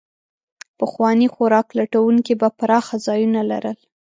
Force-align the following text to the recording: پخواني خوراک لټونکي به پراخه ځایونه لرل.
پخواني 0.79 1.27
خوراک 1.33 1.67
لټونکي 1.79 2.33
به 2.41 2.47
پراخه 2.59 2.95
ځایونه 3.05 3.41
لرل. 3.51 3.77